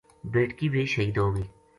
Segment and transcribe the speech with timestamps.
[0.33, 1.43] بیٹکی بے شہید ہو گئی